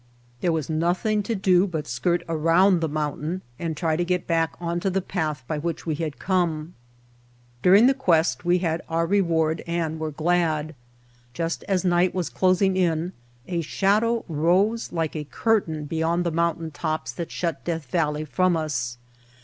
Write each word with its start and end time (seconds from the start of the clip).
There 0.39 0.51
was 0.51 0.67
nothing 0.67 1.21
to 1.21 1.35
do 1.35 1.67
but 1.67 1.85
skirt 1.85 2.23
around 2.27 2.79
the 2.81 2.89
mountain 2.89 3.43
and 3.59 3.77
try 3.77 3.95
to 3.95 4.03
get 4.03 4.25
back 4.25 4.55
onto 4.59 4.89
the 4.89 4.99
path 4.99 5.43
by 5.47 5.59
which 5.59 5.85
we 5.85 5.93
had 5.93 6.17
come. 6.17 6.73
During 7.61 7.85
the 7.85 7.93
quest 7.93 8.43
we 8.43 8.57
had 8.57 8.81
our 8.89 9.05
reward 9.05 9.61
and 9.67 9.99
were 9.99 10.09
glad. 10.09 10.73
Just 11.35 11.63
as 11.65 11.85
night 11.85 12.15
was 12.15 12.31
closing 12.31 12.75
in 12.75 13.13
a 13.47 13.61
shadow 13.61 14.25
rose 14.27 14.91
like 14.91 15.15
a 15.15 15.23
curtain 15.25 15.85
beyond 15.85 16.23
the 16.23 16.31
mountain 16.31 16.71
tops 16.71 17.11
that 17.11 17.29
shut 17.31 17.63
Death 17.63 17.85
Valley 17.85 18.25
from 18.25 18.57
us. 18.57 18.97